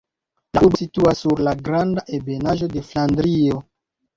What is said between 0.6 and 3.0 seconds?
urbo situas sur la granda ebenaĵo de